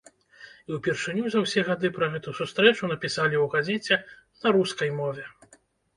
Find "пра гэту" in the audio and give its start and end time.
1.99-2.33